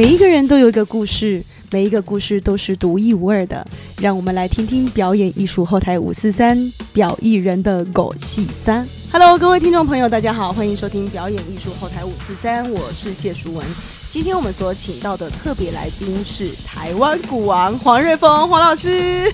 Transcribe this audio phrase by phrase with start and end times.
[0.00, 3.66] 每一个人都有一个故事，每一个故事都是独一无二的。
[4.00, 6.56] 让我们来听听表演艺术后台五四三
[6.94, 8.88] 表艺人的狗戏三。
[9.12, 13.66] Hello，各位听众朋友，大家好，欢迎收听表演艺术后台五四三，我是谢淑文。
[14.08, 19.30] 今天我们所请到的特别来宾是台湾鼓王黄瑞峰黄老师。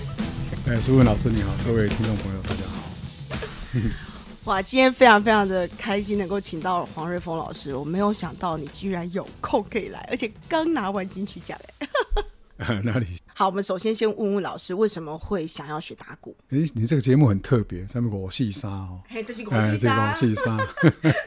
[0.67, 4.06] 哎，淑文老师你好，各位听众朋友大家好。
[4.47, 7.75] 哇，今天非常非常的开心，能够请到黄瑞峰老师。
[7.75, 12.79] 我没有想到你居然有空可以来，而且刚拿完金曲奖哎。
[12.81, 13.05] 哪里？
[13.35, 16.33] 好，我们首先先问问老师，为什么会想要学打鼓？
[16.47, 20.57] 哎，你这个节目很特别，上面我戏沙哦，哎，这是我戏沙，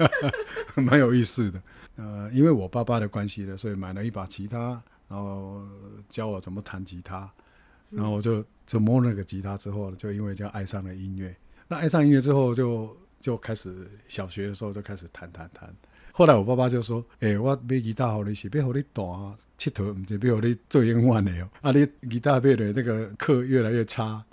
[0.80, 1.62] 蛮有意思的。
[1.96, 5.60] 呃，因为我爸爸的关系的，所以买了一把吉他，然后
[6.08, 7.30] 教我怎么弹吉他，
[7.90, 11.36] 然后我就就摸那个吉他之后，就因为这样爱上了音乐。
[11.68, 12.96] 那爱上音乐之后就。
[13.20, 15.70] 就开始小学的时候就开始弹弹弹，
[16.12, 21.50] 后来我爸爸就说：“哎，我买吉他好你是要好你弹佚佗，唔是要好你做音乐的哦。
[21.60, 24.24] 啊，你吉他买的那个课越来越差。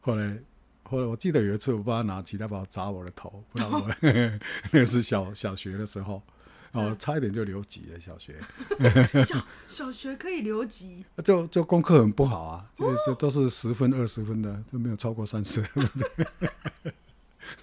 [0.00, 0.38] 后来，
[0.84, 3.90] 后来我记得有一次，我爸拿吉他把我砸我的头，不知道我
[4.70, 6.22] 那是小小学的时候，
[6.70, 7.98] 哦，差一点就留级了。
[7.98, 8.36] 小学，
[9.26, 15.60] 小小学可以留级，就就功课很不好啊，就是都是十分二十分的，就没有超过三十。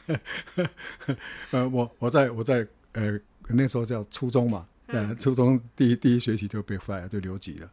[1.51, 7.71] 呃，我我在我在呃那时候叫初中嘛，呃，初中第一第一学期就被 fire 就留级了，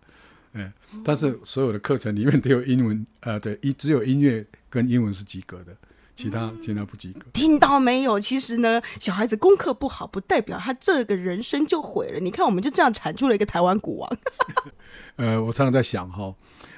[0.54, 0.72] 嗯，
[1.04, 5.76] 但是所有的课程里面都有英文，呃，对，一只有音乐跟英文是及格的，
[6.20, 7.24] 其他其他不及格。
[7.32, 8.20] 听到没有？
[8.20, 12.20] 其实呢，小孩子功课不好，不代表他这个人生就毁了。
[12.20, 14.18] 你看，我们就这样产出了一个台湾古王。
[15.16, 16.34] 呃，我常常在想哈。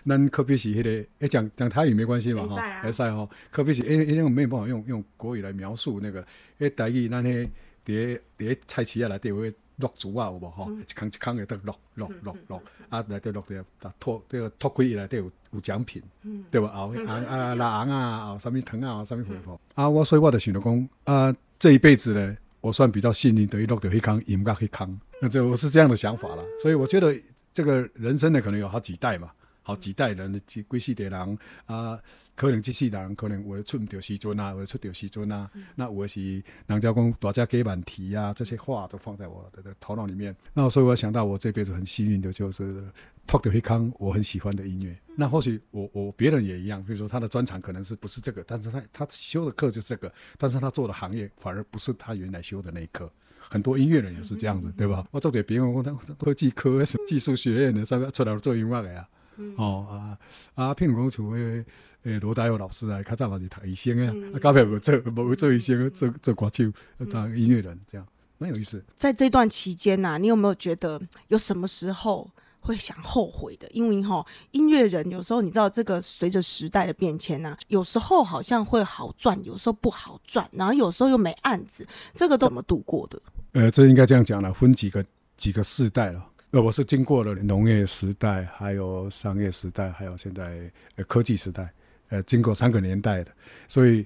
[0.06, 3.28] 咱可比是迄个，哎，讲讲台语没关系嘛，哈，还赛哈。
[3.50, 6.24] 可比是，因为因为我没有办法用用国语来描述那个，
[6.58, 7.48] 诶，台语咱迄
[7.84, 10.70] 伫伫菜市啊内底会落竹啊，有无吼？
[10.70, 16.02] 一空一空会得落落落落，啊内底落伫啊托这个脱开内底有有奖品，
[16.50, 16.68] 对吧？
[16.68, 17.98] 啊啊啊腊昂啊，
[18.32, 19.88] 啊什么糖啊，什么回报啊？
[19.88, 26.42] 我所以我就想着讲啊，这一辈子呢，我算比较幸运，得以落得黑康，赢到迄空，那这我是这样的想法啦。
[26.60, 27.14] 所以我觉得
[27.52, 29.30] 这个人生呢，可能有好几代嘛。
[29.64, 31.96] 好几代人的几归系的人啊，
[32.34, 35.50] 可能即世代人可能会出唔到时阵啊，会出到时阵啊。
[35.74, 40.34] 那我是人家讲大家给满题啊，这些话都放在我的头脑里面。
[40.52, 42.84] 那所以我想到，我这辈子很幸运的就是
[43.26, 44.96] 托到黑康我很喜欢的音乐。
[45.14, 53.10] 那或许我我别人也一样，比如说他的专长可能是不是这个，但是他他修的课就是这个，但是他做的行业反而不是他原来修的那一科。
[53.38, 55.06] 很多音乐人也是这样子，对吧？
[55.10, 59.06] 我做给别人我他科技科、 技术学院的，上面出来做音乐的呀。
[59.56, 60.18] 哦啊
[60.54, 60.74] 啊！
[60.74, 61.64] 譬如讲像诶
[62.04, 66.64] 诶罗大佑老师啊，较早嘛是读医生啊，啊，到尾无做无做医生，做做歌手
[67.10, 68.06] 当音乐人，这样
[68.38, 68.84] 蛮有意思。
[68.96, 72.28] 在这段期间呐，你有没有觉得有什么时候
[72.60, 73.68] 会想后悔的？
[73.70, 83.20] 因为哈，音乐人有时候你知道，这个随着时代的变迁呐，有时候好像会好赚，有时候不好赚，然后有时候又没案子，这个都怎么度过的？
[83.52, 85.04] 呃，这应该这样讲了，分几个
[85.36, 86.24] 几个世代了。
[86.52, 91.72] 呃，我是经过了农业时代，还有商业时代，还有现在呃科技时代，
[92.10, 93.32] 呃，经过三个年代的，
[93.66, 94.04] 所以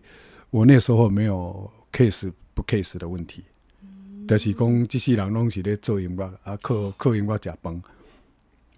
[0.50, 3.42] 我那时候没有 case 不 case 的问题，
[4.28, 7.82] 就是讲这些人拢是咧做音乐，啊，靠靠音乐食饭，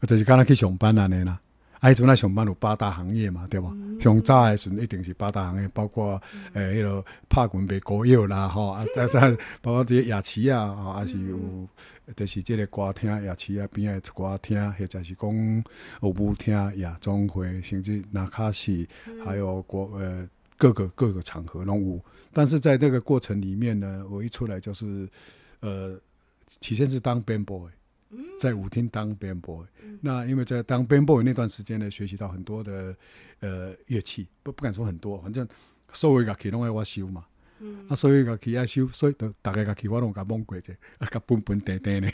[0.06, 1.39] 就是刚才去上班安尼啦。
[1.81, 4.00] 啊，迄阵来上班有八大行业嘛，对无？
[4.00, 6.21] 上早诶时阵一定是八大行业，包括
[6.53, 9.31] 诶，迄落拍滚卖膏药啦，吼啊，再 再
[9.62, 11.38] 包括即个夜市啊，吼，还是有，
[12.17, 15.65] 就是即个歌厅、夜市啊边诶歌厅，或者是讲
[16.03, 18.88] 有舞厅、夜总会，甚至那卡西，
[19.25, 22.00] 还有国呃各个各个场合拢有。
[22.33, 25.09] 但是在这个过程里面呢，我一出来就是
[25.61, 25.99] 呃，
[26.61, 27.69] 起先是当 band boy。
[28.38, 29.66] 在舞厅当 band boy，
[30.00, 32.96] 那因为在当 band boy 那段时间呢，学习到很多的
[33.41, 35.46] 呃乐器，不不敢说很多，反正
[35.92, 37.26] 所有乐器拢爱我修嘛。
[37.88, 42.08] 啊，所有乐器爱修，所以都大家乐器我拢甲蒙过者，啊，甲笨笨定定的，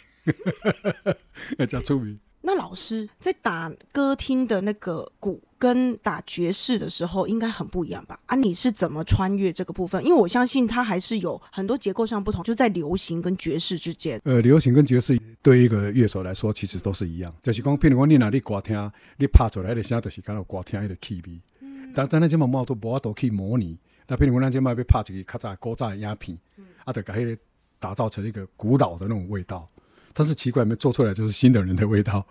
[1.58, 2.18] 啊，真出名。
[2.46, 8.20] 那老师在打歌厅的那个鼓，跟打爵士的时候应该很不一样吧？
[8.26, 10.04] 啊，你是怎么穿越这个部分？
[10.04, 14.20] 因为我相信它还是有很多结构上不同，就在流行跟爵士之间。
[14.24, 21.40] 呃，流行跟爵士对一个乐手来说，其实都是一样，就是讲，譬如讲你哪里歌听，你拍出来的声就是刚好歌听的气味。
[21.60, 21.90] 嗯。
[21.94, 23.78] 但但那这么毛都无法度去模拟。
[24.06, 26.36] 那譬如讲咱这么要拍一个较早古早的鸦片，
[26.84, 27.38] 啊，就把迄个
[27.78, 29.66] 打造成一个古老的那种味道。
[30.14, 32.26] 但是奇怪，没做出来就是新的人的味道。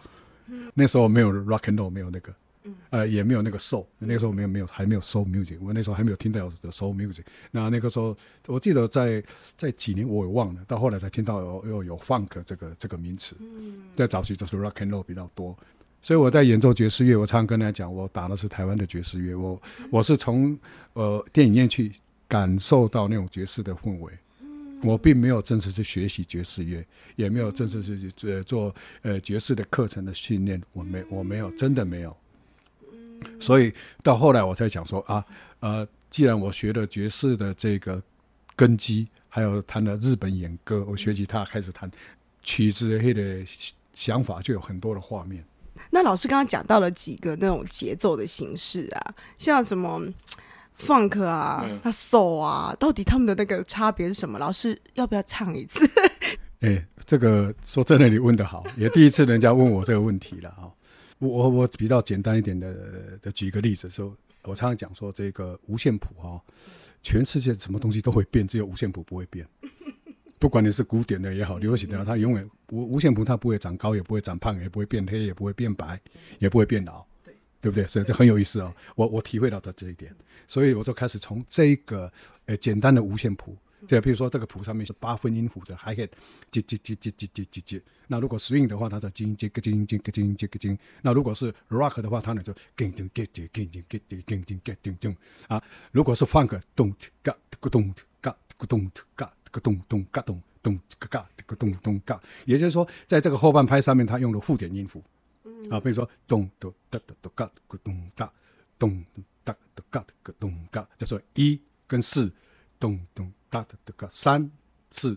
[0.74, 2.34] 那时候没有 rock and roll，没有那个，
[2.90, 7.22] 呃，也没有那个 soul，那个时候没有没有还没有 soul music，我那时候还没有听到有 soul music。
[7.52, 9.24] 那那个时候，我记得在
[9.58, 13.36] 在几年我也忘了，到后来才听到有有有 funk 这个这个名词。
[13.96, 15.56] 在早期就是 rock and roll 比较多，
[16.02, 20.58] 所以我在演奏爵士乐，我常常跟大家讲，我打的是台湾的爵士乐，我我是从
[20.94, 21.94] 呃电影院去
[22.28, 24.12] 感受到那种爵士的氛围。
[24.84, 26.86] 我并没有正式去学习爵士乐，
[27.16, 32.16] 也没有正式去呃做呃爵士的课程的训练，我没我没有真的没有。
[33.40, 35.26] 所以到后来我才想说啊，
[35.62, 38.02] 呃，既然我学了爵士的这个
[38.56, 41.90] 根基，还有弹了日本演歌，我学习他开始弹
[42.42, 43.46] 曲子的
[43.94, 45.44] 想法就有很多的画面。
[45.90, 50.02] 那老师刚刚讲到了几个那种节奏的形式啊，像什么
[50.78, 54.40] funk 啊、那 soul 啊，到底他们的那个差别是什么？
[54.40, 55.90] 老师要不要唱一次？
[56.62, 60.72] 哎，这个说真的，你问的好，也第一次人家问我这个问题了啊。
[61.20, 62.74] 我我比较简单一点的
[63.22, 66.42] 的举一个例子，说，我常常讲说，这个五线谱哈，
[67.02, 69.48] 全世界什么东西都会变，只有五线谱不会变。
[70.38, 75.98] 不管你是古典的也好，流行的，它永远五五线谱它不会长高，也不会长胖，也不会变黑，也不会变白，
[76.40, 77.06] 也不会变老，
[77.64, 77.88] 对不对？
[77.88, 78.74] 所以这很有意思哦。
[78.94, 80.14] 我我体会到的这一点，
[80.46, 82.12] 所以我就开始从这个
[82.46, 83.56] 呃简单的五线谱。
[83.88, 86.10] 就比如说这个谱上面是八分音符的 hi hat，
[86.52, 87.82] 接接接接接接接接。
[88.08, 90.78] 那如果 swing 的话，它叫金接个金接个金接个金。
[91.02, 95.18] 那如果是 rock 的话，它呢就叮叮叮叮叮叮叮叮叮叮叮
[95.48, 95.62] 啊。
[95.92, 102.22] 如果是 funk，咚嘎咕咚嘎咕咚嘎咕咚咚嘎咚咚嘎咚咚嘎。
[102.46, 105.04] 也就是说，在这个后半拍上面，它用了附点音符
[105.70, 108.32] 啊，比如说咚咚哒哒哒嘎咕咚哒
[108.78, 109.04] 咚
[109.44, 112.32] 哒哒嘎咕咚嘎，叫做一跟四
[112.80, 113.32] 咚咚。
[113.54, 114.50] 大的这个三
[114.90, 115.16] 四，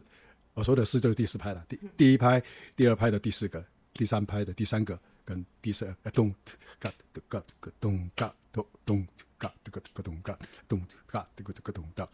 [0.52, 1.64] 我说的四就是第四拍了。
[1.70, 2.42] 第第一拍、
[2.76, 3.64] 第二拍的第四个，
[3.94, 6.34] 第三拍的第三个，跟第四呃咚
[6.78, 7.42] 嘎咚嘎
[7.80, 9.08] 咚嘎咚咚
[9.38, 10.38] 嘎这个个咚嘎
[10.68, 12.06] 咚嘎这个这个咚嘎。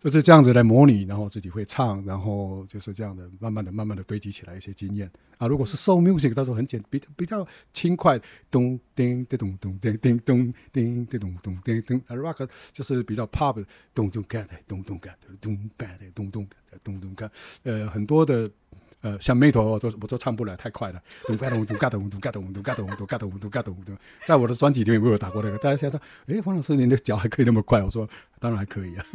[0.00, 5.48] 就是这样子来模拟，然后自己会唱，然后就是这样的，慢慢的、慢慢的堆积起来一些经验啊。
[5.48, 11.98] 如果是 soul music，到时候很简，比较比较轻快，咚叮叮咚咚叮叮咚叮叮咚咚叮叮。
[12.06, 16.48] 啊，rock 就是比较 pop，咚咚嘎的，咚咚嘎的，咚嘎的，咚咚
[16.84, 17.30] 咚咚嘎。
[17.64, 18.50] 呃，很多的。
[19.00, 21.00] 呃，像眉头我都我都唱不了，太快了。
[21.26, 23.96] 咚嘎咚咚嘎咚咚嘎咚咚嘎咚咚嘎咚咚嘎咚咚。
[24.26, 25.58] 在我的专辑里面没有打过那个。
[25.58, 27.80] 大家想说，哎，黄老师，您的脚还可以那么快？
[27.80, 28.08] 我说，
[28.40, 29.06] 当然还可以啊。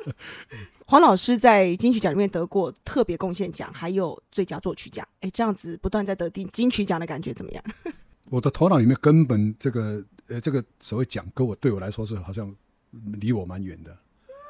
[0.86, 5.06] 黄老师在金曲奖里面得过特别贡献奖，还有最佳作曲奖。
[5.20, 7.64] 哎，这样子不断在得金金曲奖的感觉怎么样？
[8.28, 12.54] 我的头脑里面根本这个呃这个所谓奖，跟我对我来说是好像
[13.14, 13.96] 离我蛮远的。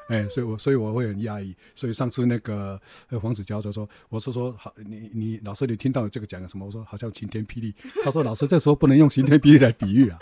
[0.07, 1.55] 哎，所以，我所以我会很压抑。
[1.75, 2.79] 所以上次那个
[3.21, 7.73] 黄子佼就说：“我是说，好，你你老师，你听到这个讲的什么？”我说：“好像晴天霹雳。”
[8.05, 10.17] 他说：“老师，这时候不能用晴天霹雳来比喻啊。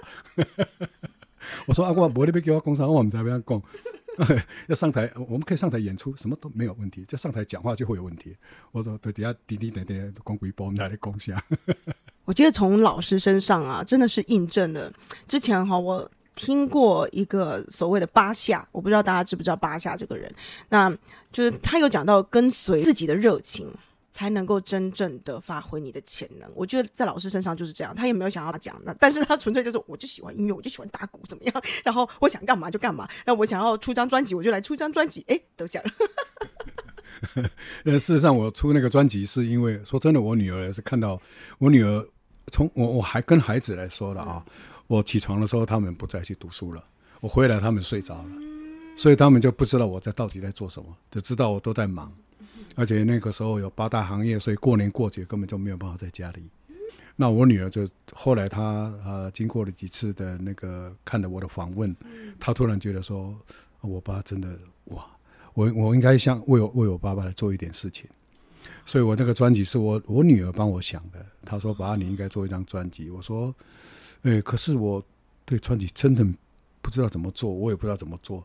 [1.68, 3.62] ”我说：“啊，我我那边给我工商，我们在边讲，
[4.68, 7.06] 要上台，我们可以上台演出，什么都没有问题。
[7.08, 8.36] 就上台讲话就会有问题。”
[8.74, 11.40] 我说：“对底下滴滴点点光鬼波，我们来共享。
[12.26, 14.92] ”我觉得从老师身上啊，真的是印证了
[15.28, 16.10] 之前哈我。
[16.36, 20.30] 听过一个所谓的八下，我不知道大家知不知道八下这个人，
[20.70, 20.90] 那
[21.32, 23.68] 就是他有讲到跟随自己的热情，
[24.12, 26.50] 才能够真正的发挥你的潜能。
[26.54, 35.92] 我觉得在老师身上就是这样，他也没有想要讲那，但是他纯粹就是我就喜欢音乐，我就喜欢打鼓怎么样，然后我想干嘛就干嘛，那我想要出张专辑我就来出张专辑，哎，得奖了。
[37.86, 41.20] 呃，事实上我出那个专辑是因为说真的，我女儿是看到
[41.60, 42.06] 我女儿
[42.52, 44.46] 从我我还跟孩子来说了啊。
[44.88, 46.84] 我起床的时候，他们不再去读书了。
[47.22, 48.30] 我回来，他们睡着了，
[48.96, 52.14] 所以他们就不知道我在到底在做什么，只知道我都在忙。
[52.76, 56.44] 而且那个时候有八大行业，所以过年过节根本就没有办法在家里。
[57.16, 61.96] 那我女儿就后来她呃经过了几次的那个看了我的访问，
[62.40, 63.36] 她突然觉得说，
[63.82, 65.06] 我爸真的哇，
[65.54, 68.08] 我我应该像为我为我爸爸来做一点事情。
[68.86, 71.26] 所以我那个专辑是我我女儿帮我想的。
[71.44, 73.10] 她说爸，你应该做一张专辑。
[73.10, 73.56] 我说。
[74.26, 75.04] 哎，可是我
[75.46, 76.26] 对专辑真的
[76.82, 78.44] 不知道怎么做，我也不知道怎么做。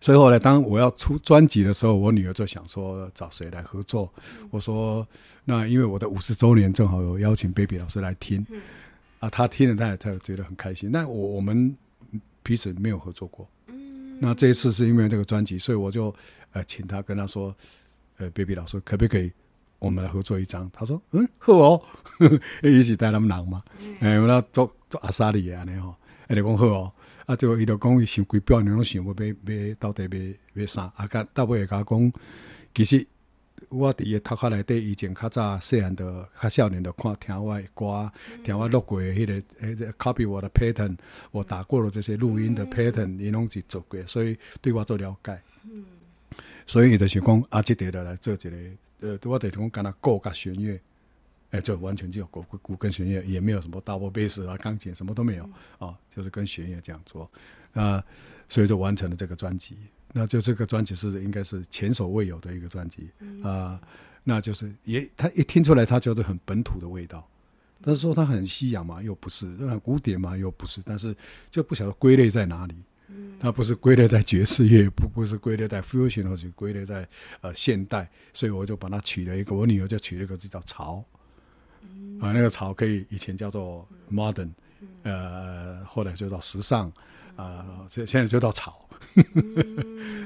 [0.00, 4.12] 所以后来当我要出专辑的时候，我女儿就想说找谁来合作。
[4.50, 5.06] 我说
[5.44, 8.46] 那因为我的五十周年正好有邀请 Baby 老师来听，
[9.18, 10.90] 啊，他听了他也他觉得很开心。
[10.92, 11.74] 那我我们
[12.42, 13.48] 彼此没有合作过。
[14.18, 16.14] 那这一次是因为这个专辑，所以我就
[16.52, 17.54] 呃请他跟他说，
[18.18, 19.32] 呃，Baby 老师可不可以？
[19.78, 21.82] 我们来合作一张，他说：“嗯，好哦，
[22.64, 23.62] 一起带他们人嘛，
[24.00, 25.94] 哎，我要做做阿萨利安尼吼，
[26.28, 26.92] 伊就讲好哦，
[27.26, 30.92] 啊，就伊就讲伊想规表，你拢想要买买到底买买啥？
[30.96, 32.12] 啊，甲到尾甲讲，
[32.74, 33.06] 其实
[33.68, 38.10] 我伫伊头壳内底以前较早细汉的较少年的看听我的歌，
[38.44, 40.96] 听我录过迄个迄个 copy 我的 pattern，
[41.32, 45.40] 我打过了这些录音的 pattern，伊拢是做过，所以对我做了解。
[45.64, 45.84] 嗯，
[46.66, 48.50] 所以伊就想讲啊，即个来做一个，
[49.00, 50.78] 呃，我得讲干那鼓甲弦乐，
[51.50, 55.48] 哎，就完全只有鼓鼓跟弦乐，也没有什么 double bass 啊、钢琴，什么都没有
[55.78, 57.30] 啊，就是跟弦乐这样做。
[57.72, 58.02] 啊，
[58.48, 59.76] 所以就完成了这个专辑。
[60.12, 63.10] 那就这个专辑是应该是前所未有的一个专辑
[63.42, 63.78] 啊，
[64.24, 67.28] 那就是也他一听出来，他就是很本土的味道，
[67.82, 70.80] 但是说他很西洋嘛，又不是；很古典嘛，又不是。
[70.86, 71.14] 但是
[71.50, 72.74] 就不晓得归类在哪里，
[73.38, 77.06] 它不是归类在爵士乐，不不是归类在 fusion，或者归类在
[77.42, 81.04] 呃现代，所以我就把它取了一个，我女儿就取了一个字叫潮，
[82.20, 84.50] 啊，那个潮可以以前叫做 modern，
[85.02, 86.92] 呃，后来就到时尚。
[87.36, 88.88] 啊，现现在就到潮，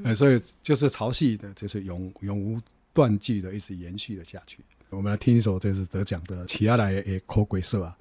[0.05, 2.61] 呃， 所以就是潮系的，就是永永无
[2.93, 4.65] 断句的，一直延续了下去。
[4.91, 7.99] 我们来听一首，这是得奖的《起亚来也口鬼色》啊。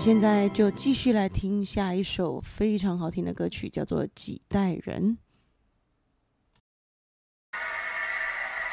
[0.00, 5.18] 们现在就继续来听下一首非常好听的歌曲，叫做《几代人》。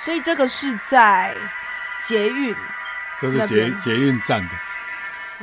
[0.05, 1.35] 所以这个是在
[2.07, 2.55] 捷运，
[3.19, 4.49] 这是捷捷运站的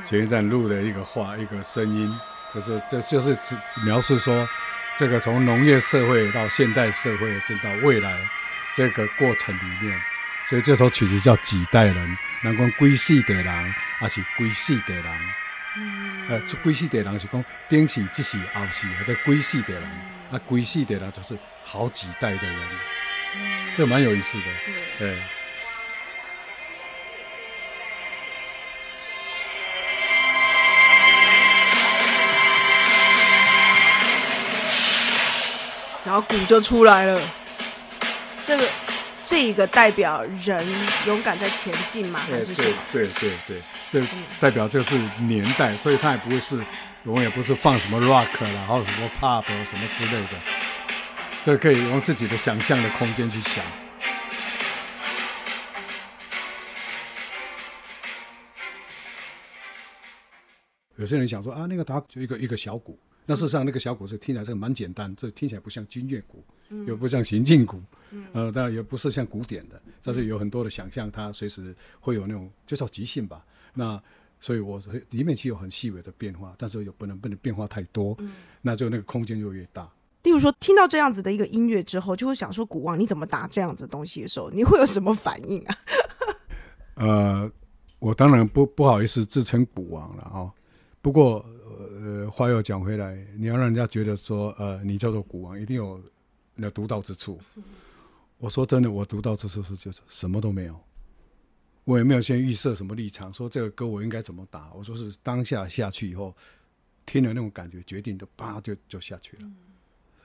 [0.03, 2.11] 捷运站录的一个话，一个声音，
[2.55, 4.49] 就是这就是指描述说，
[4.97, 8.19] 这个从农业社会到现代社会，再到未来
[8.75, 10.01] 这个过程里面。
[10.49, 11.95] 所以这首曲子叫《几代人》，
[12.43, 15.44] 难讲归世的人，还是归世的人。
[16.29, 19.83] 嗯，呃，归世的人是讲顶世、即世、后世，或者归世的人。
[20.31, 22.57] 啊，归世的人就是好几代的人。
[23.37, 24.45] 嗯，这蛮有意思的。
[24.99, 25.19] 对。
[36.05, 37.21] 然后鼓就出来了。
[38.47, 38.69] 这个。
[39.27, 40.63] 这个代表人
[41.07, 42.77] 勇敢在前进嘛，还是什么？
[42.93, 43.63] 对对对对，
[44.41, 46.61] 代表这是年代，所以它也不会是，
[47.05, 50.39] 永远不是放什么 rock 啦，或者什么 pop 什么之类的，
[51.45, 53.65] 这可以用自己的想象的空间去想。
[60.97, 66.45] 有些人想说啊，那个打就一个一个小鼓，那事实上那个小鼓是听起来这个蛮简单，这听起来不像军乐鼓。
[66.87, 67.81] 又不像行进鼓，
[68.33, 73.45] 呃，当然也不是像古典的，但是有很多的想象，它随时会有那种，就叫即兴吧。
[73.75, 74.03] 那
[74.41, 78.33] 所以，我里面其实有很细微的变化，但是又不能不能变化太多，嗯
[78.63, 79.89] 那就那个空间就越大。
[80.23, 85.77] 例如说，听到这样子的一个音乐之后，就会想说，古王你怎么打这样子东西的时候，你会有什么反应啊？
[86.97, 87.53] 呃，
[87.99, 90.51] 我当然不不好意思自称古王了啊。
[91.03, 91.45] 不过，
[92.01, 96.01] 呃，话又讲回来，你要让人家觉得说，呃，你叫做古王，一定有。
[96.57, 97.37] 那独到之处，
[98.39, 100.81] 我说真的，我独到之处是就是什么都没有，
[101.85, 104.73] 我也没有先预设什么立场，说这个歌我应该怎么打。
[104.73, 106.35] 我说是当下下去以后，
[107.05, 109.51] 听了那种感觉，决定的叭就就下去了。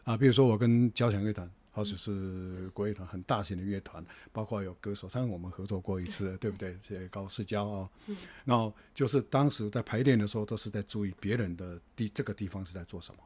[0.05, 6.79] 啊，比如说我跟交响乐团，或者是国乐团，很大型的乐团，包括有歌手，他跟我们合作过一次，对不对？
[6.87, 7.89] 这高世交啊，
[8.45, 13.21] 然后就是当时在排练的时候，都是在注意别人的地这个地方是在做什么。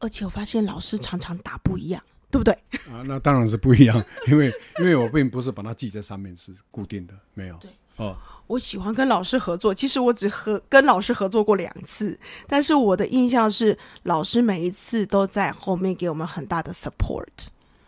[0.00, 2.02] 而且我发现老师常常打不一样。
[2.30, 2.52] 对不对？
[2.92, 7.56] 啊，那当然是不一样， 因为因为我并不是把它记在上面是固定的，没有。
[7.60, 8.16] 对哦，
[8.46, 17.26] 我喜欢跟老师合作，其实我只和跟老师合作过两次，但是我的印象是老师每一次都在后面给我们很大的 support。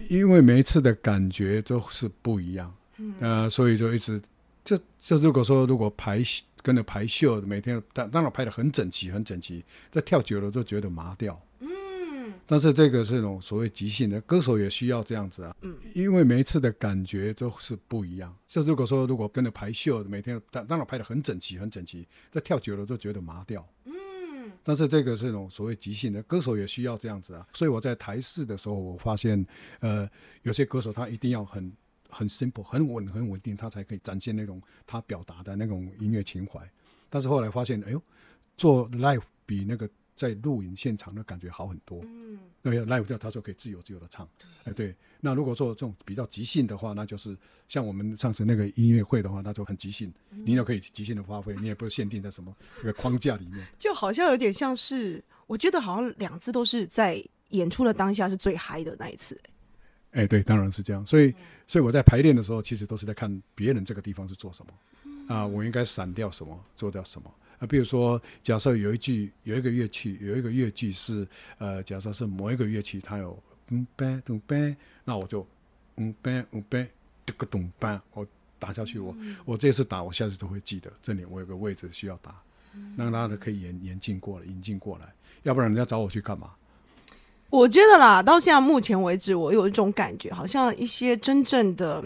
[0.09, 4.21] 因为每一次的感觉都是不一样，嗯呃，所以就一直
[4.65, 6.21] 就就如果说如果排
[6.61, 11.41] 跟着排秀，每天当当然排的很整齐很整齐，这跳久了都觉得麻掉。
[12.45, 18.35] 但是这个是一种所谓即兴的，歌手也需要这样子啊，嗯，因为每一次的感觉都是不一样。
[18.47, 23.95] 就如果说如果跟着排秀，每天当当然排的很整齐很整齐，这跳久了都觉得麻掉，嗯。
[24.65, 27.47] 但是这个是一种所谓即兴的，歌手也需要这样子啊。
[27.53, 29.45] 所以我在台式的时候，我发现，
[29.81, 30.09] 呃，
[30.43, 31.73] 有些歌手他一定要很
[32.11, 36.61] 很 simple、很稳、很稳定，他才可以展现那种他表达的那种音乐情怀。
[37.09, 38.03] 但是后来发现，哎呦，
[38.57, 39.89] 做 live 比那个。
[40.23, 44.29] 在录影现场的感觉好很多，嗯，对，live 掉他说可以自由自由的唱，
[44.63, 44.95] 哎，对。
[45.21, 53.67] 那如果说这种比较即兴的话，那就是像我们上次那个音乐会的话，那就很即兴，你也可以即兴的发挥，你也不限定在什么一个框架里面。
[53.81, 59.41] 就好像有点像是，我觉得好像两次都是在演出的当下是最嗨的那一次。
[60.13, 61.05] 哎，对，当然是这样。
[61.05, 61.35] 所以，
[61.67, 67.33] 所以我在排练的时候，其实都是在看别人这个地方是做什么，啊，我应该闪掉什么，做掉什么。
[67.63, 71.25] 啊，比如说，假设有一句有一个乐器，有一个乐句是，
[71.59, 75.47] 呃，假设是某一个乐器，它有嗯呗咚呗，那我就
[75.95, 76.91] 嗯呗嗯呗
[77.25, 78.27] 这个咚班，我
[78.59, 82.35] 打下去，我我这次打，我下次都会记得，这里我有个位置需要打，
[82.97, 85.07] 让大家可以演演进过来，引进过来，
[85.45, 86.51] 要不然人家找我去干嘛？
[87.49, 92.03] 我觉得啦，到现在目前为止，我有一种感觉，好像一些真正的。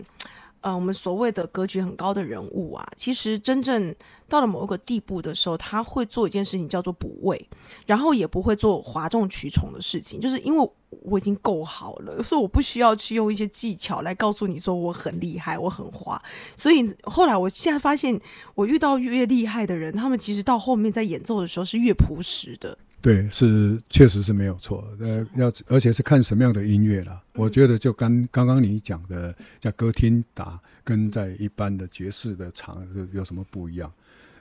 [0.66, 3.94] 呃，我们所谓的格局很高的人物啊，其实真正
[4.28, 7.48] 到了某一个地步的时候，他会做一件事情叫做补位，
[7.86, 10.70] 然后也不会做哗众取宠的事情，就是因为
[11.02, 16.20] 我已经够好了，所以我不需要去用一些技巧来告诉你说我很厉害，我很滑。
[16.56, 18.20] 所以后来我现在发现，
[18.56, 22.76] 我遇到越厉害的人，他们其实到后面在演奏的时候是越朴实的。
[23.06, 24.84] 对，是确实是没有错。
[24.98, 27.22] 呃，要而且是看什么样的音乐了。
[27.34, 33.88] 我觉得就刚刚刚你讲的，在歌厅打跟在一般的爵士的场是有什么不一样？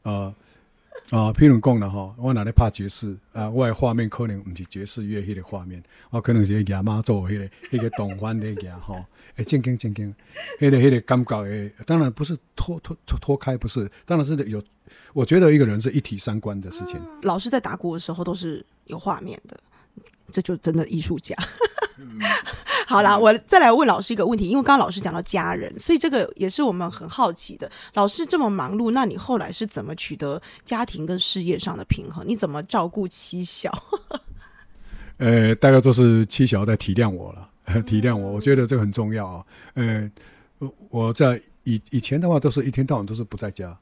[0.01, 0.33] 啊，
[1.11, 8.95] 啊，譬如讲了哈，我哪里怕爵士啊，我的画面可能不是爵士乐迄个画面，我可能是亚妈做迄个迄个动画的亚哈，
[9.35, 10.11] 哎，正经正经，
[10.59, 14.59] 迄个迄个感觉诶，当然不是脱脱脱脱开，不是，当然是有，
[15.13, 17.01] 我觉得一个人是一体三观的事情。
[17.21, 19.57] 老师在打鼓的时候都是有画面的，
[20.31, 21.35] 这就真的艺术家。
[22.87, 27.69] 好啦，我再来问老师一个问题，因为刚刚老师讲到家人，所以这个也是我们很好奇的。
[27.93, 32.23] 老师这么忙碌，那你后来是怎么取得家庭跟事业上的平衡？
[32.27, 33.71] 你怎么照顾妻小？
[35.17, 37.49] 呃，大概都是妻小在体谅我了，
[37.83, 39.45] 体谅我，我觉得这个很重要啊。
[39.73, 40.11] 呃，
[40.89, 43.75] 我在以以前的话，都是一天到晚都是不在家，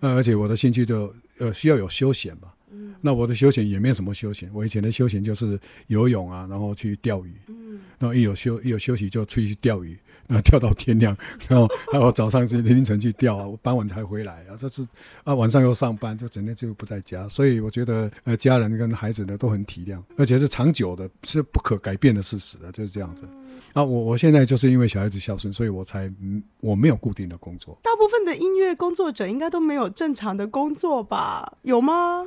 [0.00, 2.52] 嗯，而且我的兴趣就呃需要有休闲嘛。
[3.00, 7.32] 那我的休闲也没有什么休闲，我以前的休闲就是游泳啊，然后去钓鱼。
[7.46, 9.96] 嗯，然后一有休一有休息就出去钓鱼，
[10.28, 11.16] 然后钓到天亮，
[11.48, 14.56] 然后还有早上去凌晨去钓啊，傍晚才回来啊。
[14.58, 14.86] 这是
[15.24, 17.28] 啊，晚上又上班，就整天就不在家。
[17.28, 23.28] 所以我觉得呃，家人跟孩子呢都很体谅，而且是长久的，是不可改变的事实啊，就是这样子。
[23.72, 27.78] 啊，我我现在就是因为小孩子孝顺，所以我才嗯我没有固定的工作。
[27.82, 31.52] 大部分的音乐工作者应该都没有正常的工作吧？
[31.62, 32.26] 有吗？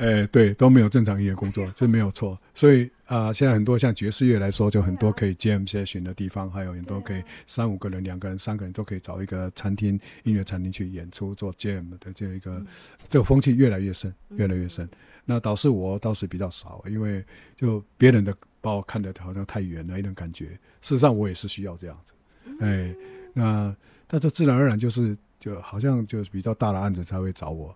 [0.00, 2.40] 哎，对，都没有正常音乐工作，这没有错。
[2.54, 12.64] 所以啊，现在很多像爵士乐来说，就很多可以 jam session 的地方，还有很多可以三五个人、两个人、三个人都可以找一个餐厅、音乐餐厅去演出做 jam 的这一个
[13.10, 14.88] 这个风气越来越深，越来越深。
[15.26, 17.22] 那导致我倒是比较少，因为
[17.54, 20.46] 就别人的把我看得好像太远了一种感觉。
[20.80, 22.14] 事实上，我也是需要这样子。
[22.60, 22.94] 哎，
[23.34, 25.14] 那但这自然而然就是。
[25.40, 27.74] 就好像就是比较大的案子才会找我，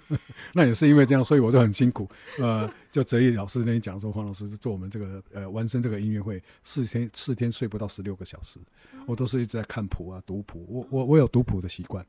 [0.54, 2.08] 那也是因为这样，所以我就很辛苦。
[2.38, 8.58] 呃，就泽义老师那天讲说，黄老师是做我们这个呃完声这个音乐会，四天四天睡不到十六个小时，
[9.06, 10.66] 我都是一直在看谱啊，读谱。
[10.66, 12.04] 我我我有读谱的习惯，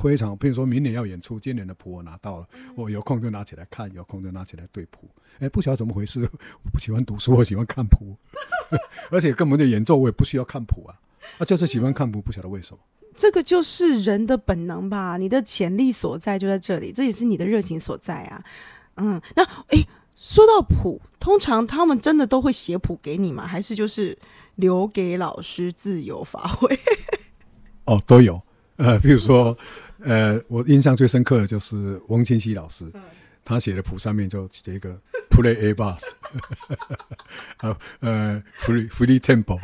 [0.00, 0.38] 非常。
[0.38, 5.10] 譬如说明年要演出，今年的谱我拿到了，我有空就拿起来看，有空就拿起来对谱。
[5.40, 8.16] 哎，不晓得怎么回事，我不喜欢读书，我喜欢看谱，
[9.10, 10.96] 而且根本就演奏我也不需要看谱啊，
[11.38, 12.78] 啊，就是喜欢看谱，不晓得为什么。
[13.16, 18.44] 这个就是人的本能吧，你的潜力所在就在这里，这也是你的热情所在啊。
[18.96, 23.46] 嗯，那诶，说到谱，通常他们真的都会写谱给你吗？
[23.46, 24.16] 还是就是
[24.56, 26.78] 留给老师自由发挥？
[27.86, 28.40] 哦，都有。
[28.76, 29.56] 呃，比如说，
[30.00, 32.84] 呃，我印象最深刻的就是翁清溪老师，
[33.42, 34.94] 他写的谱上面就写一个
[35.30, 36.02] Play A Bass，
[37.58, 39.58] 啊，呃，Free Free Tempo。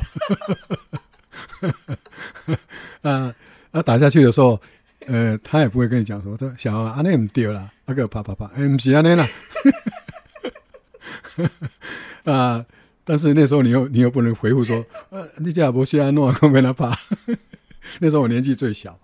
[3.03, 3.35] 啊，
[3.71, 4.61] 那打下去的时候，
[5.07, 9.29] 呃，他也不会跟你讲说，他小阿内唔丢了，那个啪啪啪，哎，唔是阿内啦。
[12.25, 12.65] 啊，
[13.05, 16.97] 但是那时候你又你又不能回复说，呃，你家不是阿诺，我没他怕。
[17.99, 18.99] 那时候我年纪最小，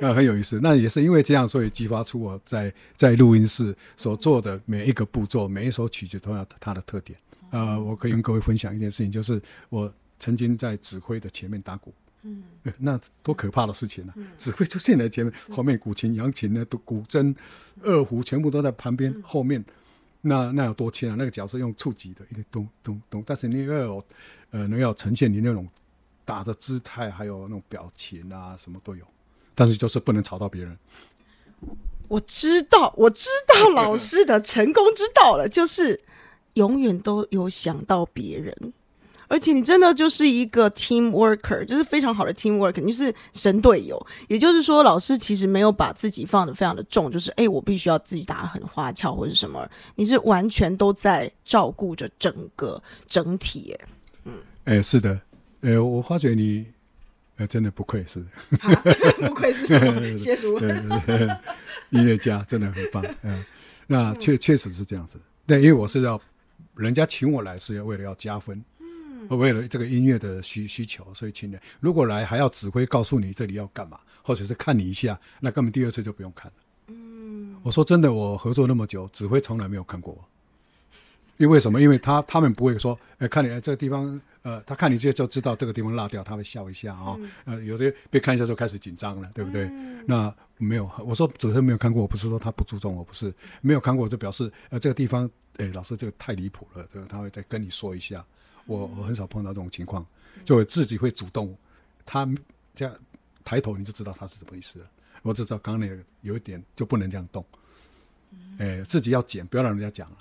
[0.00, 0.60] 啊，很有意思。
[0.62, 7.18] 那也是因为这样，所以激发出我在在录音室所做的每一个步骤，每一首曲子都有它的特点。
[7.50, 9.92] 啊，我可以跟各位分享一件事情，就是我。
[10.24, 12.42] 曾经在指挥的前面打鼓，嗯，
[12.78, 14.14] 那多可怕的事情啊！
[14.38, 17.36] 指挥出现在前面，后面古琴、扬琴呢，都古筝、
[17.82, 19.62] 二胡全部都在旁边后面，
[20.22, 21.14] 那那有多轻啊！
[21.18, 24.06] 那个角色用触及的，一个咚咚咚，但是你要有，
[24.48, 25.68] 呃，能要呈现你那种
[26.24, 29.04] 打的姿态，还有那种表情啊，什么都有，
[29.54, 30.74] 但是就是不能吵到别人。
[32.08, 36.00] 我知道，我知道老师的成功之道了，就是
[36.54, 38.72] 永远都有想到别人。
[39.34, 44.00] 而且你真的就是一个 team worker，就是非常好的 team worker，你是神队友。
[44.28, 49.68] 也就是说，老师其实没有把自己放的非常的重，就是哎，我必须要自己打很花俏或者什么。
[49.96, 53.76] 你是完全都在照顾着整个整体，
[54.22, 54.34] 嗯，
[54.66, 55.18] 哎，是的，
[55.62, 56.64] 呃，我发觉你，
[57.38, 58.24] 呃，真的不愧是，
[59.26, 60.60] 不愧是什么 谢叔，
[61.90, 63.44] 音乐家真的很棒，嗯，
[63.88, 65.18] 那确确实是这样子。
[65.44, 66.20] 对，因为我是要
[66.76, 68.64] 人家请我来是要为了要加分。
[69.30, 71.60] 为了这个音乐的需需求，所以请来。
[71.80, 76.52] 如果来还要指挥告诉你这里要干嘛，或者是看你一下，那根本第二次就不用看了。
[76.88, 80.24] 嗯，我说真的，我合作那么久，指挥从来没有看过我。
[81.36, 81.80] 因为什么？
[81.80, 87.18] 因为他他们不会说，哎，看你这个地方，呃，他看你这就知道这个地方落掉，他会笑一下啊。
[87.44, 89.68] 呃，有些被看一下就开始紧张了，对不对？
[90.06, 98.24] 那没有，我说指挥没有看过，我不是说他不注重，我不是没有看过就表示，呃，这个地方，哎，老师这个太离谱了，这个他会再跟你说一下。
[98.66, 100.06] 我我很少碰到这种情况，
[100.44, 101.56] 就我自己会主动，
[102.04, 102.28] 他
[102.74, 102.94] 这样
[103.44, 104.90] 抬头你就知道他是什么意思了。
[105.22, 107.44] 我知道刚刚那个有一点就不能这样动，
[108.58, 110.18] 哎，自己要剪，不要让人家讲了。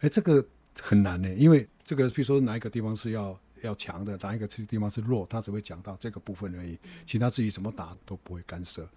[0.00, 0.44] 哎，这个
[0.80, 8.88] 很难呢，因为这个比如说哪一个地方是要要强的，哪一个地方是弱，他只会讲到这个部分而已，其他自己怎么打都不会干涉。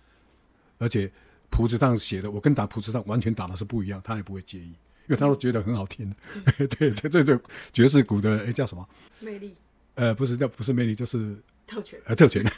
[0.77, 1.09] 而且
[1.49, 4.73] 谱子上写的，我跟打谱子上完全打的是不一样，他也不会介意，
[5.07, 6.13] 因为他都觉得很好听。
[6.77, 7.39] 对，这这这
[7.71, 8.87] 爵士鼓的哎叫什么？
[9.19, 9.55] 魅力？
[9.95, 11.35] 呃，不是叫不是魅力，就是
[11.67, 11.99] 特权。
[12.05, 12.43] 呃，特权。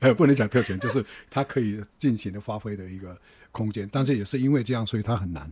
[0.00, 3.16] 呃，不能讲特权，就是它可以尽情的发挥的一个
[3.52, 3.88] 空间。
[3.92, 5.50] 但是也是因为这样，所以它很难，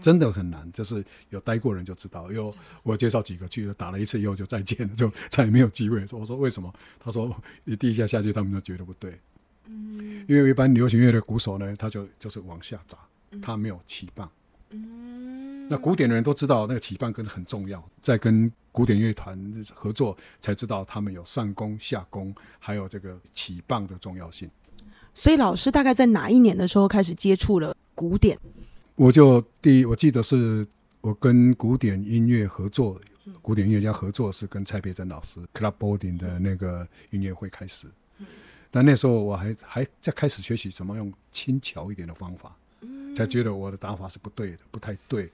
[0.00, 0.70] 真的很难。
[0.72, 2.30] 就是有待过人就知道。
[2.30, 6.00] 有我介绍几个去打了一次以后就再见了， 就再也没有机会。
[6.12, 6.72] 我说为什么？
[6.98, 9.18] 他说你第一下下去，他们就觉得不对。
[9.66, 12.98] 嗯，因为一般流行乐的鼓手呢，他就就是往下砸，
[13.40, 14.26] 他没有起棒。
[14.26, 14.39] 嗯，
[15.68, 24.50] 那古典的人都知道那个起棒跟很重要，在跟古典乐团合作才知道他们有上弓下弓，还有这个起棒的重要性。
[25.14, 28.38] 所以老师大概在哪一年的时候开始接触了古典？
[28.94, 30.66] 我就第一我记得是
[31.00, 33.00] 我跟古典音乐合作，
[33.42, 37.88] 古典音乐家合作是跟蔡培珍老师 Club Boarding 的那个音乐会开始。
[38.70, 42.56] 但那时候我还还在开始学习怎么用轻巧一点的方法，
[43.14, 45.30] 才觉得我的打法是不对的，不太对。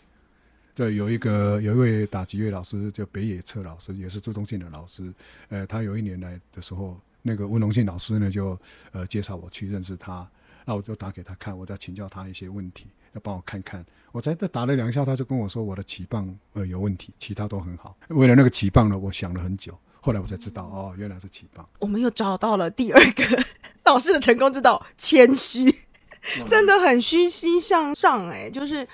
[0.75, 5.11] 对，有一个有一位打击乐老师叫北野彻老师，也是朱宗庆的老师。
[5.49, 8.59] 呃，他有一年来的时候，那个温龙信老师呢就
[8.93, 10.29] 呃介绍我去认识他，
[10.67, 13.83] 那我就打给他看，我要请教他一些问题，要帮我看看。
[14.12, 17.97] 我在这打了两下，他就跟我说我的起棒呃有问题，其他都很好。
[18.09, 19.79] 为了那个起棒呢，我想了很久。
[20.03, 21.67] 后来我才知道，哦，原来是起棒。
[21.81, 23.25] 我们又找到了第二个
[23.85, 25.75] 老师的成功之道——谦虚，
[26.47, 28.29] 真的很虚心向上。
[28.29, 28.87] 哎，就是，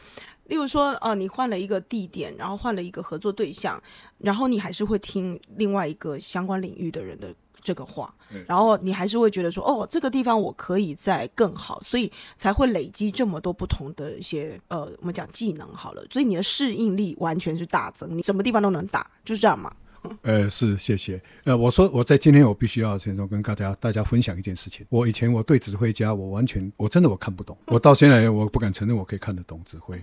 [0.44, 3.82] 例如说，哦，你换了一个地点，然后换了一个合作对象，
[4.18, 8.12] 然后你还是会听另外一个相关领域的人的这个话，
[8.46, 19.72] 然后你还是会觉得说，哦，这个地方我可以再更好，所以才会累积这么多不同的一些呃，我们讲技能好了，所以你的适应力完全是大增，你什么地方都能打，就是这样嘛。
[20.22, 21.20] 呃，是谢谢。
[21.44, 24.84] 呃，我说我在今天我必须要先说跟大家大家分享一件事情。
[24.88, 27.56] 我以前我对指挥家我完全我真的我看不懂。
[27.66, 30.02] 我到现在我不敢承认我可以看得懂指挥，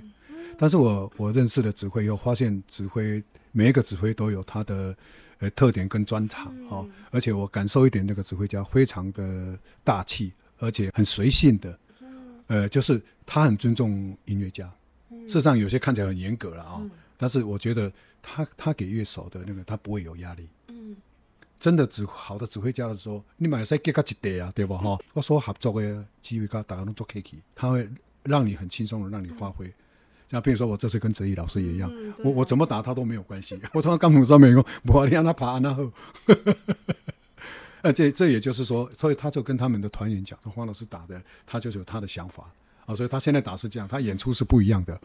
[0.57, 4.95] 但是我我认识了指挥以后，发现指挥每一个指挥都有他的
[5.39, 6.87] 呃特点跟专长哦。
[7.11, 11.79] 而且我感受一点，那个指挥家非常的大气，而且很随性的。
[12.47, 14.65] 呃，就是他很尊重音乐家。
[15.27, 16.81] 事实上有些看起来很严格了啊，
[17.17, 17.91] 但是我觉得。
[18.21, 20.47] 他他给乐手的那个，他不会有压力。
[20.67, 20.95] 嗯，
[21.59, 24.77] 真的指好的指挥家的时候，你买赛给他一对啊，对吧？
[24.77, 27.89] 哈，我说合作的机会，他大家都做 K K，他会
[28.23, 29.71] 让你很轻松的让你发挥。
[30.29, 31.91] 像比如说我这次跟哲毅老师也一样，
[32.23, 33.59] 我我怎么打他都没有关系。
[33.73, 35.91] 我从钢谱上面说，我让他爬然后。
[37.81, 42.51] 呃，这 这也就是说，所以他就跟他们的团员讲，说黄老师打的，他就是有他的想法。
[42.89, 44.99] 啊，所以他现在打是这样，他演出是不一样的，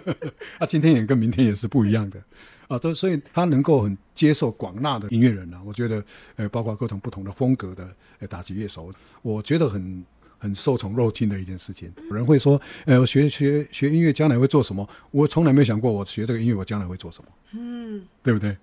[0.60, 2.22] 他今天演跟明天也是不一样的，
[2.68, 6.04] 啊，都所以他能够很接受广纳的音乐人呢，我觉得，
[6.36, 8.92] 呃，包括各种不同的风格的呃打击乐手，
[9.22, 10.04] 我觉得很
[10.38, 11.90] 很受宠若惊的一件事情。
[12.10, 14.86] 有人会说，呃，我学学学音乐将来会做什么？
[15.10, 17.30] 我从来没想过，我学这个音乐我将来会做什么？
[17.52, 18.54] 嗯，对不对？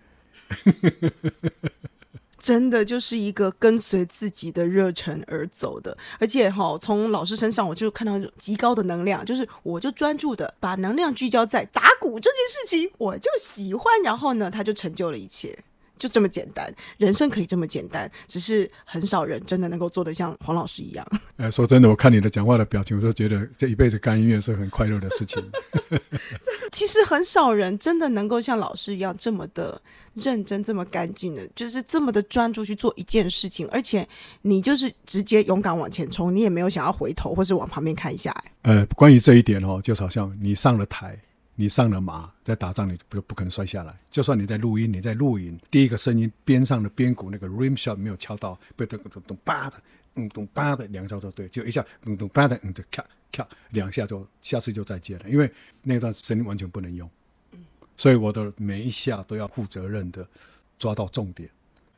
[2.40, 15.58] 真的就是一个跟随自己的热忱而走的，而且哈，从老师身上我就看到极高的能量，就是我就专注的把能量聚焦在打鼓这件事情，我就喜欢，然后呢，他就成就了一切。
[16.00, 21.06] 就这么简单，人生可以这么简单，只是很少人真的能够做得像黄老师一样。
[21.38, 25.44] 哎， 说真的，我看你的讲话的表情，我都觉得这一辈子干音乐是很快乐的事情。
[26.72, 29.80] 其实很少人真的能够像老师一样这么的
[30.14, 34.08] 认真、这么干净的，就是这么的专注去做一件事情，而且
[34.42, 38.34] 你就是直接勇敢往前冲，你也没有想要回头或是往旁边看一下。
[38.62, 41.20] 呃，关于这一点哦，就是好像你上了台。
[41.60, 43.94] 你上了马，在打仗，你不不可能摔下来。
[44.10, 49.78] 就算你在录音，你在录音，第一个声音边上的边鼓那个 rim shot 没有敲到，被咚咚咚叭的，
[50.16, 55.52] 嗯咚叭的两下就对，就一下咚咚叭的，嗯就咔咔两下就下次就再见了，因为
[55.84, 57.12] 那段声音完全不能用。
[57.98, 60.26] 所以我的每一下都要负责任的
[60.78, 61.50] 抓到重点。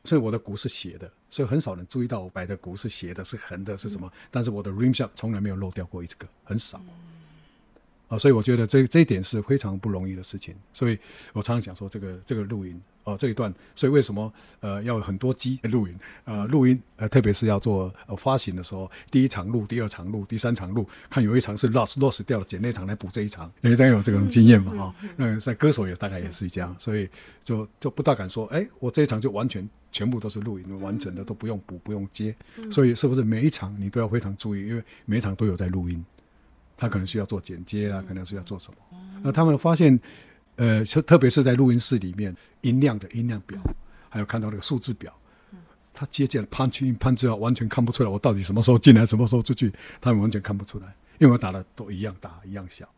[0.02, 4.12] 所以我的鼓是斜的，所以很少人注意到我摆的鼓是斜的，是横的，是什么？
[4.28, 6.82] 但是我的 rim shot 从来没有漏掉过一个，很少。
[8.12, 10.54] 啊，所以我觉得这这一点是非常不容易的事情。
[10.70, 10.98] 所以
[11.32, 15.98] 我常常讲说，这个这个录音哦，这一段，所以为什么呃要很多机录音？
[16.24, 24.94] 呃，录音呃，特别是要做呃发行的时候，第一场录，第二场录，第三场录，看有一场是 lost lost 掉了，捡那场来补这一场，因为大家有这种经验嘛，哈。
[25.16, 27.08] 那在歌手也大概也是这样，所以
[27.42, 32.36] 就就不大敢说，哎，我这一场就完全全部都是录音，完整的都不用补，不用接。
[32.70, 34.68] 所以是不是每一场你都要非常注意？
[34.68, 36.04] 因为每一场都有在录音。
[36.82, 38.98] 他可能需要做剪接啊，可能需要做什么？
[39.22, 39.96] 那他们发现，
[40.56, 43.56] 呃，特别是在录音室里面，音量的音量表，
[44.08, 45.16] 还有看到那个数字表，
[45.94, 52.88] 他接见潘进潘最后完全看不出来我到底什么时候进来，什么时候出去，他们完全看不出来，因为我打的都一样大，一样小。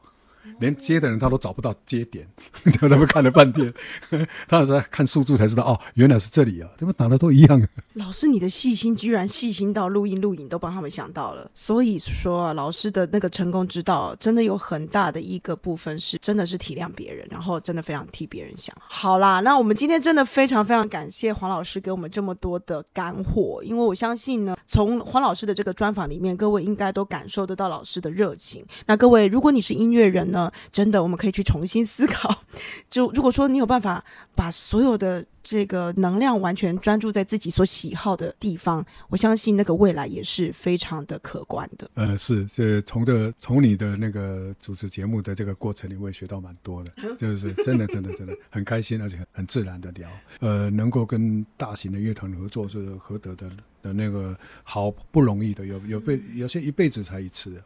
[0.59, 2.27] 连接的人他都找不到接点，
[2.81, 3.73] 他们看了半天，
[4.49, 7.63] 他在看数字才知道哦，原来是这里啊，怎么打的都一样。
[7.95, 18.75] 老师，你的细心居然细心到录音录影都帮他们想到了，所以说，老师的那个成功之道，真的有很大的一个部分是真的是体谅别人，然后真的非常替别人想。
[18.89, 28.65] 好啦，那我们今天真的非常非常感谢黄老师给我们这么多的干货，因为我相信呢，从黄老师的这个专访里面，各位应该都感受得到老师的热情。
[28.87, 32.43] 那各位，如果你是音乐人，呢，真的，我们可以去重新思考。
[32.91, 41.89] 就如果说你有办法把所有的这个能量完全专注在自己所喜好的地方，我相信那个未来也是非常的可观的。
[41.95, 50.11] 呃，是，这从的从你的那个主持节目的这个过程里，我也学到蛮多的，就是真的，真的，真的很开心，而且很自然的聊。
[50.41, 53.49] 呃，能够跟大型的乐团合作是何德的
[53.83, 57.63] 的那个好不容易的，有有辈有些一辈子才一次。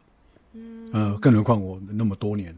[0.53, 2.55] 嗯，呃，更何况我那么多年，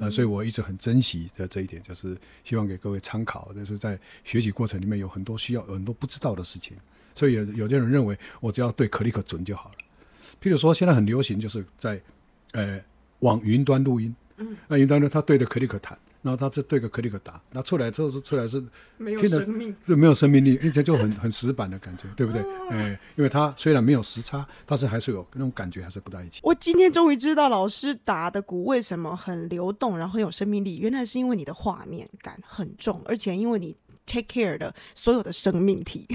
[0.00, 6.76] 呃，所以我一直很珍惜的这一点，就是希望给各位参考，就是在学习过程里面有很多需要、有很多不知道的事情，
[7.14, 9.76] 所以有有些人认为我只要对可立可准就好了。
[10.42, 12.00] 譬如说，现在很流行就是在
[12.52, 12.80] 呃
[13.20, 15.96] 往云端录音，嗯，那云端呢，他对着可立可弹。
[16.26, 18.60] 然后他这对个克里克打，那出来之后是出来是
[18.96, 22.42] 没有生命，就没有生命力，而且就很很死板的感觉，对不对？
[22.68, 26.40] 哎，因为他虽然没有时差，但是还是有那种感觉，还是不在一起。
[26.42, 36.08] 我今天终于知道老师打的鼓为什么很流动，然后很有生命力，原来是因为你的画面感很重，而且因为你 take care 的所有的生命体。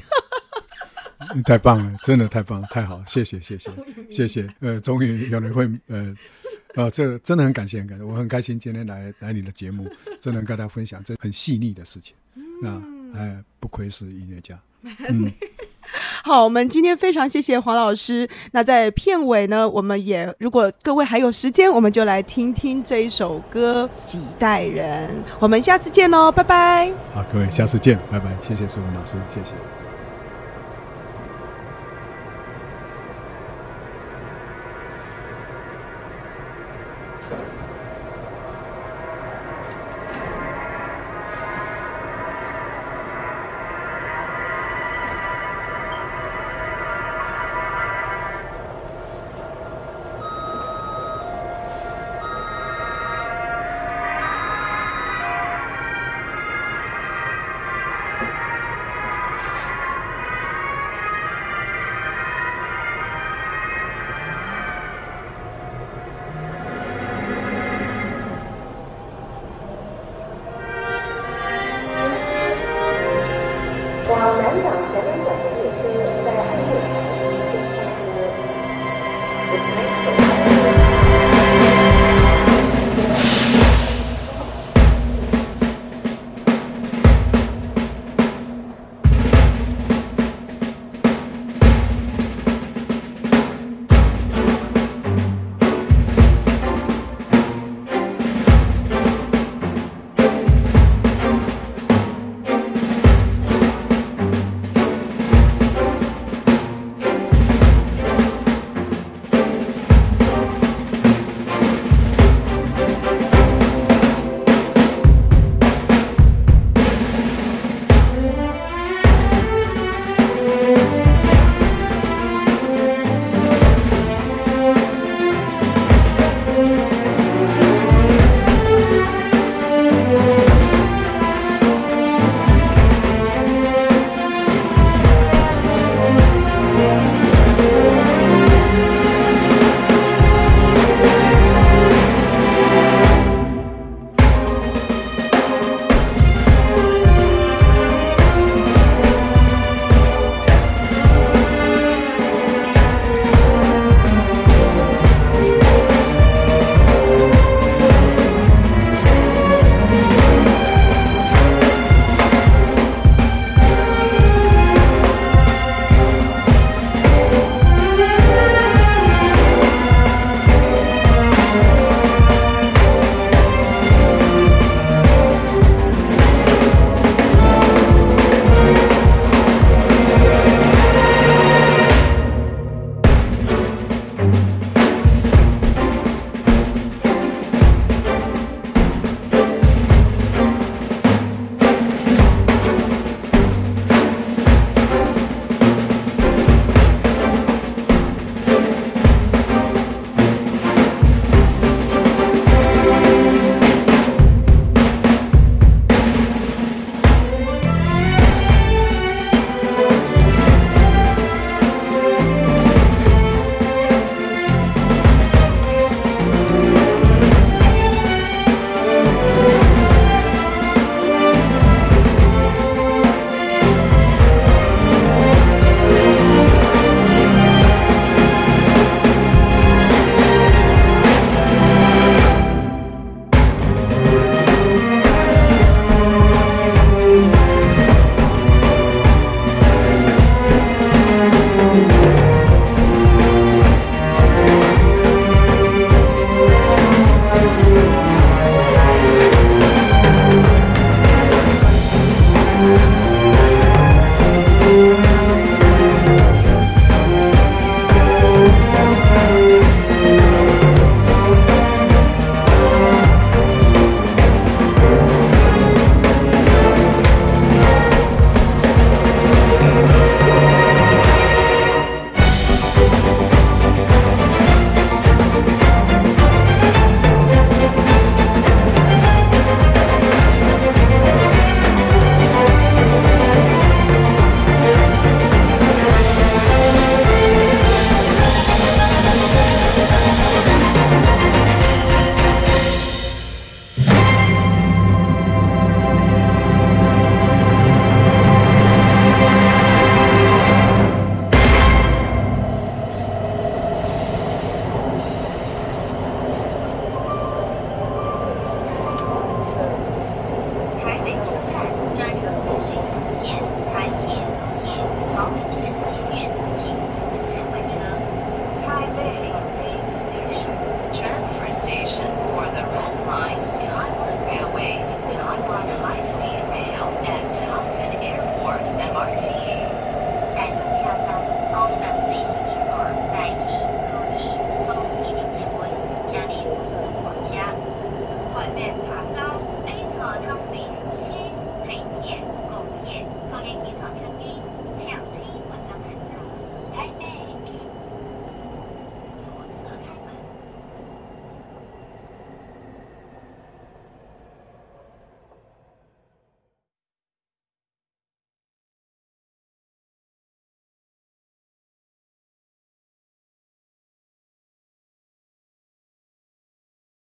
[1.46, 3.72] 太棒了，真的太棒了，太好，谢谢谢谢
[4.10, 4.54] 谢谢。
[4.60, 6.14] 呃，终于有人会呃。
[6.76, 12.16] 呃，这真的很感谢，很感谢，我很开心今天来来你的节目，真能跟大家分享这很细腻的事情。
[12.62, 12.82] 那
[13.14, 14.58] 哎，不愧是音乐家。
[15.10, 15.32] 嗯，
[16.24, 18.28] 好，我们今天非常谢谢黄老师。
[18.52, 25.10] 那在片尾呢，我们也如果各位还有时间，我们就来听听这一首歌《几代人》。
[25.40, 26.92] 我们下次见喽，拜拜。
[27.14, 28.36] 好，各位下次见，拜拜。
[28.42, 29.81] 谢谢苏文老师，谢谢。